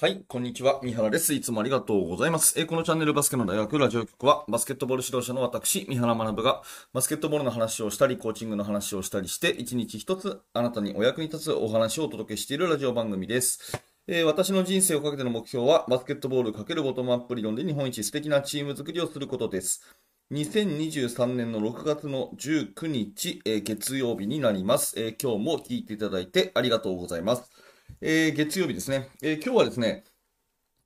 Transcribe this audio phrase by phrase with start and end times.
[0.00, 0.78] はい、こんにちは。
[0.84, 1.34] 三原です。
[1.34, 2.54] いつもありがとうございます。
[2.56, 13.76] えー、このチャンネルバスケの大学ラジオ局は、バスケットボール指導者の私、三原学が、バスケットボールの話をしたり、コーチングの話をしたりして、一日一つ、あなたにお役に立つお話をお届けしているラジオ番組です。
[14.06, 19.82] えー、私の人生をかけての目標は、バスケットボール×ボトムアップ理論で日本一素敵なチーム作りをすることです。
[20.30, 27.50] 2023年の6月の19日、えー、月曜日になります、え今日も聞いていただいてありがとうございます。
[28.00, 30.04] えー、月曜日ですね、えー、今日はですね、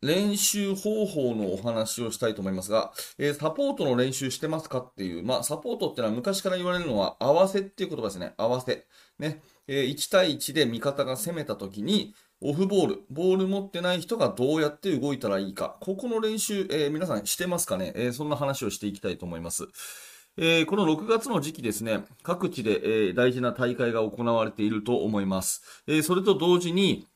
[0.02, 8.34] 練習方法のお話をしたいと思いますが、えー、サポートの練習してますかっていう、まあ、サポートっていうのは昔から言われるのは、合わせっていう言葉ですね。
[8.36, 8.86] 合わせ。
[9.20, 9.42] ね。
[9.68, 15.76] えー、1対1で味方が攻めた時に、オフボール、ボール持ってない人がどうやって動いたらいいか。
[15.80, 19.68] ここの練習、えー、皆さんしてますかね、えー、そんな話をしていきたいと思います。
[20.38, 25.62] えー、この6月の時期ですね、各地で、えー、大事な大会が行われていると思います。
[25.86, 27.06] えー、それと同時に、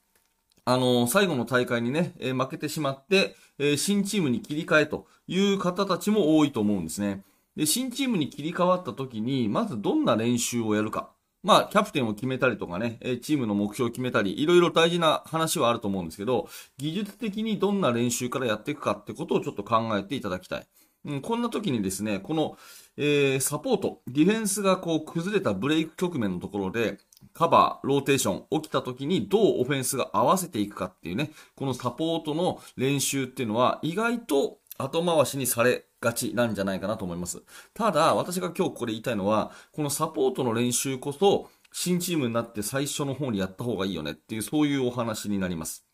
[0.67, 7.23] あの最後の大会にね、え負けてしまって、え新チームに切り替えという方たちも多いと思うんですね。
[7.55, 11.13] で、新チームに切り替わった時に、まずどんな練習をやるか。
[11.43, 20.67] まあ、キャプテンを決めたりとかね、チームの目標を決めたり、いろいろ大事な話はあると思うんですけど、技術的にどんな練習からやっていくかってことをちょっと考えていただきたい。
[21.05, 22.59] うん、こんな時にですね、この、
[22.97, 26.99] えー、サポート、ディフェンスがこう崩れたブレイク局面のところで、
[27.35, 37.43] カバー、ローテーション起きた時にどうオフェンスが合わせていくかっていうね、このサポートの練習っていうのは意外と後回しにされがちなんじゃないかなと思います。
[37.75, 45.85] ただ、私が今日ここで言いたいのは、このサポートの練習こそ、新チームになって最初の方にやった方がいいよねっていう、そういうお話になります。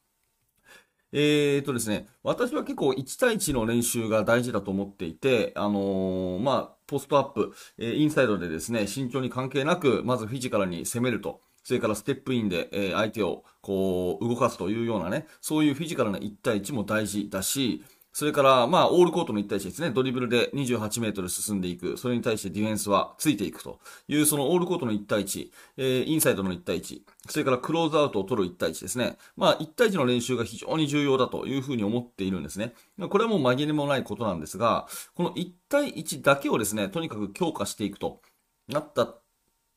[1.14, 11.40] えーとですね、私は結構1対1の練習が大事だと思っていて、あのー、まあ、ポストアップ、え、インサイドでですね、慎重に関係なく、まずフィジカルに攻めると。
[11.64, 19.90] それからステップインで、え、相手をこう動かすというようなね、そういうフィジカルな1対1も大事だし、それから、まあ、オールコートの1対1ですね。
[19.90, 21.96] ドリブルで28メートル進んでいく。
[21.96, 29.16] それに対してディフェンスはついていくという、そのオールコートの1対1、えー、インサイドの1対1、それからクローズアウトを取る1対1ですね。
[29.34, 32.74] まあ、1対1の練習が非常に重要だというふうに思っているんですね。
[33.08, 38.20] これはもう紛れもないことなんですが、この1対1だけをですね、とにかく強化していくと
[38.68, 39.14] なった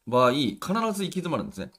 [0.08, 1.72] 場合、必ず行き詰まるんですね。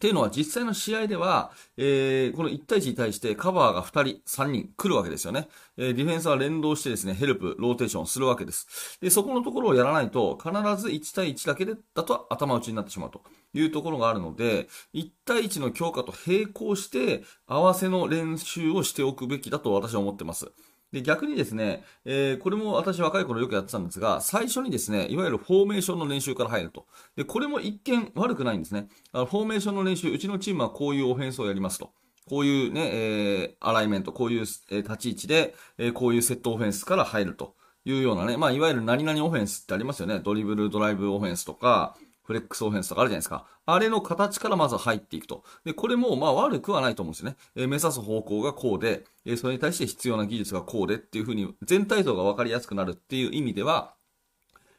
[0.00, 5.46] っていうのは実際の試合では、えー、この1対1に対してカバーが2人、3人来るわけですよね。
[5.76, 8.96] えー、ディフェンスは連動してですね、ヘルプ、ローテーションするわけです。
[9.02, 10.50] で、そこのところをやらないと、必
[10.80, 13.20] ず1対1だけでだと頭打ちになってしまうと
[13.52, 20.50] いうところがあるので、1対1の強化と並行して合わせの練習をしておくべきだと私は思ってます。
[20.92, 26.86] で、逆にですね、えー、これも私若い頃よくやってたんですが、最初にですね、いわゆるフォーメーションの練習から入ると。
[27.16, 28.88] で、これも一見悪くないんですね。
[29.12, 31.92] あのフォーメーションの練習、うちのチームはこういうオフェンスをやりますと。
[32.28, 40.20] こういうね、えー、アライメント、こういう、え、立ち位置で、え、こういうセットオフェンスから入るというようなね、まあ、いわゆる何々オフェンスってありますよね。
[40.20, 41.96] ドリブル、ドライブオフェンスとか、
[42.30, 43.44] フレックスオフェンスとかあるじゃないですか。
[43.66, 45.42] あれの形からまず入っていくと。
[45.64, 47.36] で、これもまあ悪くはないと思うんですよね。
[47.56, 53.94] えー、目指す方向がこうで、えー、それに対して必要な技術がこうでっていうふうに全体像が分かりやすくなるっていう意味では、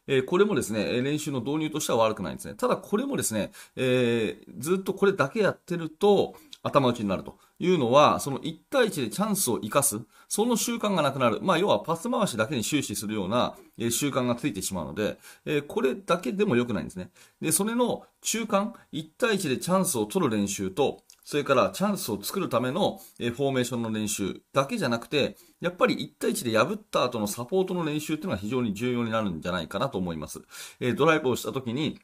[0.08, 2.54] え、これもですね、練習の導入としては悪くないんですね。
[2.54, 11.40] ただこれもですね、えー、ずっとこれだけやってると、頭打ちになるというのは、その1対1でチャンスを生かす、その習慣がなくなる。
[11.42, 17.12] まあ、要はパス回しだけに終始するような、え習慣がついてしまうので、えこれだけでも良くないんですね。
[17.40, 30.42] で、それの中間、1対1でチャンスを取る練習と、それからチャンスを作るための、えフォーメーションの練習だけじゃなくて、やっぱり1対1で破った後のサポートの練習っていうのが非常に重要になるんじゃないかなと思います。
[30.80, 32.00] えドライブをした時に、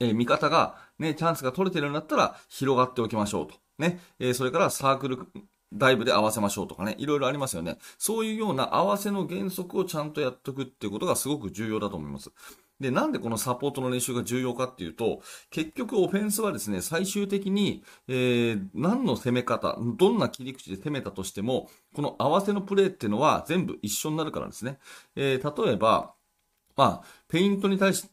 [0.00, 3.67] え味方がね、チャンスが取れてるんだったら広がっておきましょうと。
[3.78, 5.18] ね、えー、それからサークル
[5.72, 7.78] ダイブで合わせましょうとかね、いろいろありますよね。
[7.98, 12.30] そういうような合わせの原則をちゃんとやっておくっていうことがすごく重要だと思います。
[12.80, 24.78] で、なんでこのサポートの練習が重要かっていうと、結局オフェンスはですね、最終的に、えー、何の攻め方、どんな切り口で攻めたとしても、この合わせのプレーっていうのは全部一緒になるからですね。
[25.16, 26.14] えー、例えば、
[26.76, 28.08] まあ、ペイントに対し、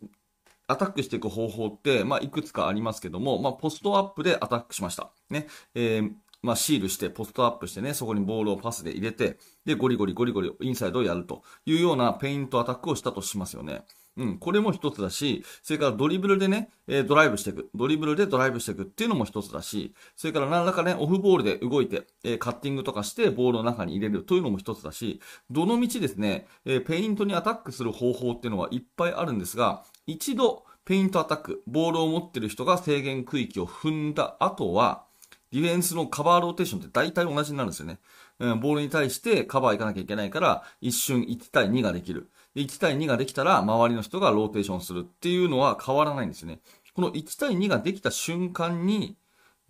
[0.68, 5.12] アタックしていく方法って、まあ、いくつかありますけども、まあ、ポストアップでアタックしました。
[5.30, 5.48] ね。
[5.76, 13.84] えー、まあ、シールして、ポストアップしてね、そこにボールをパスで入れて、で、ゴリゴリゴリゴリインサイドをやるというようなペイントアタックをしたとしますよね。
[14.18, 17.70] うん、これも一つだし、それからドリブルでね、えー、ドライブしていく。
[17.76, 25.20] ドリブルでドライブしていくっていうのも一つだし、それから何らかね、オフボールで動いて、えー、カッティングとかしてボールの中に入れるというのも一つだし、
[25.50, 35.04] どの道ですね、えー、ペイントにアタックする方法っていうのはいっぱいあるんですが、一度、ペイントアタック、ボールを持ってる人が制限区域を踏んだ後は、
[35.52, 38.00] ディフェンスのカバーローテーションって大体同じになるんですよね。
[38.40, 42.30] うん、ボールに対してカバー行かなきゃいけないから、一瞬1対2ができる。
[42.56, 46.60] 1対2ができたら、周りの人がローテーションするっていうのは変わらないんですね。
[46.94, 49.18] この1対2ができた瞬間に、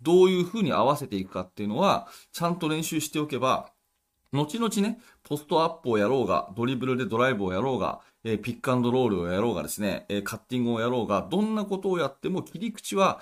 [0.02, 3.72] どういう風に合わせていくかっていうのは、ちゃんと練習しておけば、
[4.32, 13.20] 後々ね、ポストアップをやろうが、ドリブルでドライブをやろうが、えー、ピックアンドロールをやろうがですね、えー、カッティングをやろうが、どんなことをやっても切り口は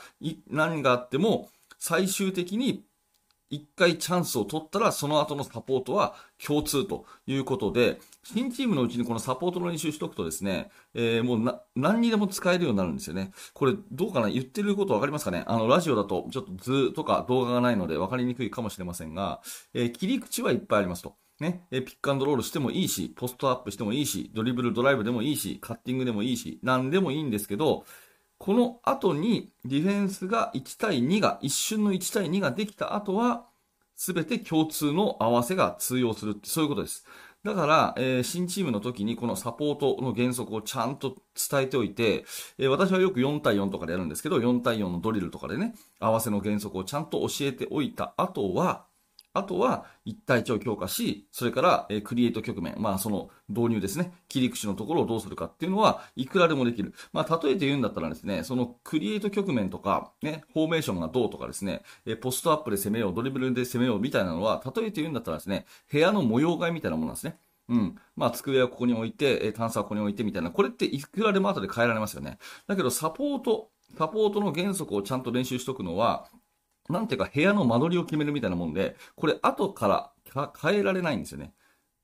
[0.49, 2.85] 何があっても、最終的に
[3.54, 6.14] 一回チャンスを取ったら、その後のサポートは
[6.44, 13.32] 共通ということで、新チームのうちにこのサポートの練習しとくとですね、えー、もう、何にでも使えるようになるんですよね。
[13.52, 14.28] これ、どうかな?
[14.28, 15.44] 言ってることわかりますかね?
[15.46, 19.40] あの、ラジオだと、ちょっと図とか動画がないので分かりにくいかもしれませんが、
[19.72, 21.14] えー、切り口はいっぱいありますと。
[21.40, 27.84] ね、えピックアンドロールしてもいいし、ポストアップしてもいいし、ドリブルドライブでもいいし、カッティングでもいいし、何でもいいんですけど、
[28.44, 33.46] この後にディフェンスが1対2が、一瞬の1対2ができた後は、
[33.96, 37.06] すべて共通の合わせが通用するって、そういうことです。
[37.43, 41.17] だから、えー、新チームの時にこのサポートの原則をちゃんと
[41.50, 42.26] 伝えておいて、
[42.58, 48.85] えー、私はよく4対4とかでやるんですけど、4対4のドリルとかでね、合わせの原則をちゃんと教えておいた後は、
[49.34, 56.94] あとは、一対一を強化し、それから、え、クリエイト局面、まあその導入ですね、切り口のところをどうするかっていうのは、いくらでもできる。
[57.12, 67.36] まあ例えて言うんだったらですね、そのクリエイト局面とか、ね、フォーメーションがどうとかですね、え、ポストアップで攻めよう、ドリブルで攻めようみたいなのは、例えて言うんだったらですね、部屋の模様替えみたいなものなんですね。
[67.69, 67.96] うん。
[68.14, 70.50] まあ、机はここに置いて、えー、タンスはここに置いてみたいな。
[70.50, 72.38] これっていくらでも後で変えられますよね。
[72.66, 76.28] だけど、サポート、サポートの原則をちゃんと練習しとくのは、
[76.88, 79.88] なんていうか部屋の間取りを決めるみたいなもんで、これ後か
[80.34, 81.52] ら変えられないんですよね。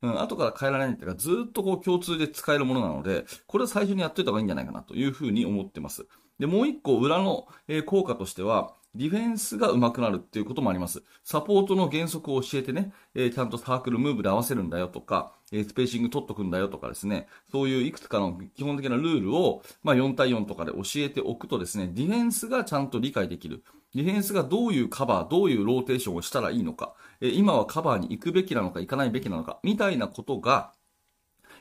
[0.03, 6.07] うん、後から変えられないっていうか、ずっとこう共通で使えるものなので、これは最初にやっといた方がいいんじゃないかなというふうに思ってます。
[6.39, 11.05] で、もう一個裏の、え効果としては、ディフェンスが上手くなるっていうこともあります。
[11.23, 23.63] サポートの原則を教えてね、えー、ちゃんとサークルムーブで合わせるんだよとか、えー、スペーシング取っとくんだよとかですね、そういういくつかの基本的なルールを、まあ、4対4とかで教えておくとですね、ディフェンスがちゃんと理解できる。
[23.95, 30.73] ディフェンスがどういうカバー、どういうローテーションをしたらいいのか、えー、今はカバーに行くべきなのか行かないべきなのか、みたいなことが、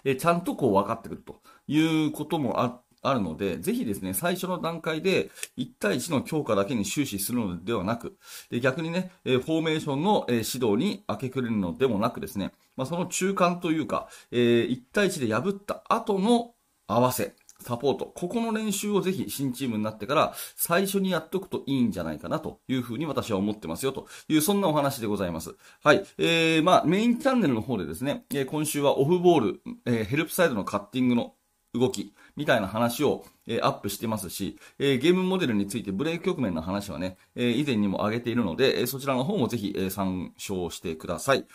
[0.04, 8.18] えちゃんとこう分かってくるということもあって、あるので、ぜひですね、最初の段階で1対1の強化だけに終始するのではなく、
[8.50, 16.54] で逆にね、えフォーメーションの、え指導に明け暮れるのでもなくですね、まあ、その中間というか、えー、1対1で破った後の
[16.88, 18.06] 合わせ、サポート。
[18.06, 25.56] ここの練習をぜひ新チームになってから最初にやっとくといいんじゃないかなというふうに私は思ってますよというそんなお話でございます。
[25.84, 26.06] はい。
[26.18, 31.34] えー、まあメインチャンネルの方でですね、え、今週はオフボール、えー、ヘルプサイドのカッティングの
[31.74, 41.46] 動きみたいな話を、えー、アップしてますし、えー、ゲームモデルについてブレイク局面の話はね、えー、以前にも挙げているので、えそちらの方もぜひ、え参照してください。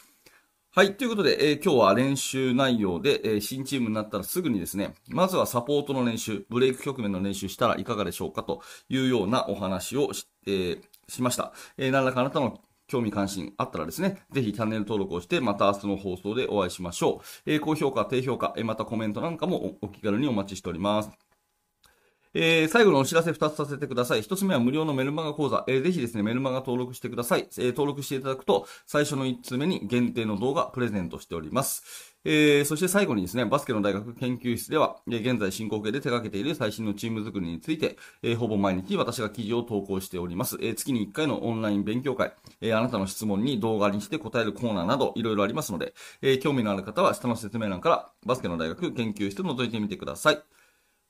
[0.76, 0.96] はい。
[0.96, 11.52] ということで、えー、今日は練習内容で、えー、新チームになったらすぐにですね、まずはサポートの練習、ブレイク局面の練習したらいかがでしょうかというようなお話をし,、えー、しました。
[11.76, 17.50] えー、何らかあなたの興味関心あったらですね、ぜひチャンネル登録をして、また明日の放送でお会いしましょう。
[17.50, 21.33] えー、高評価、低評価、え、またコメントなんかもお気軽にお待ちしております。
[22.34, 24.22] えー、最後のお知らせ2つさせてください。
[24.22, 25.64] 1つ目は無料のメルマガ講座。
[25.68, 27.48] えー、ぜひですね、メルマガ登録してください。
[27.58, 32.14] えー、登録していただくと、最初の1通目に限定の動画プレゼントしております。
[32.24, 40.56] えー、そして最後にですね、バスケの大学研究室では、えー、現在進行形で手掛けている最新のチーム作りについて、えー、ほぼ毎日私が記事を投稿しております。
[40.60, 50.42] えー、月に1回のオンライン勉強会、えー、あなたの質問に動画にして答えるコーナーなど、いろいろありますので、えー、興味のある方は下の説明欄からバスケの大学研究室を覗いてみてください。